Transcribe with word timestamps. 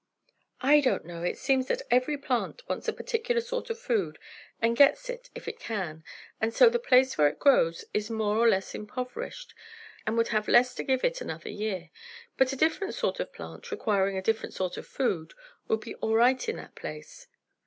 "I 0.61 0.79
don't 0.79 1.05
know! 1.05 1.21
It 1.21 1.37
seems 1.37 1.67
that 1.67 1.83
every 1.91 2.17
plant 2.17 2.67
wants 2.67 2.87
a 2.87 2.91
particular 2.91 3.39
sort 3.39 3.69
of 3.69 3.77
food, 3.77 4.17
and 4.59 4.75
gets 4.75 5.11
it, 5.11 5.29
if 5.35 5.47
it 5.47 5.59
can; 5.59 6.03
and 6.41 6.51
so, 6.51 6.69
the 6.69 6.79
place 6.79 7.19
where 7.19 7.27
it 7.27 7.37
grows 7.37 7.85
is 7.93 8.09
more 8.09 8.35
or 8.39 8.49
less 8.49 8.73
impoverished, 8.73 9.53
and 10.07 10.17
would 10.17 10.29
have 10.29 10.47
less 10.47 10.73
to 10.73 10.83
give 10.83 11.03
it 11.03 11.21
another 11.21 11.49
year. 11.49 11.91
But 12.35 12.51
a 12.51 12.55
different 12.55 12.95
sort 12.95 13.19
of 13.19 13.31
plant 13.31 13.69
requiring 13.69 14.17
a 14.17 14.23
different 14.23 14.55
sort 14.55 14.75
of 14.75 14.87
food, 14.87 15.35
would 15.67 15.81
be 15.81 15.93
all 15.93 16.15
right 16.15 16.49
in 16.49 16.55
that 16.55 16.73
place." 16.73 17.27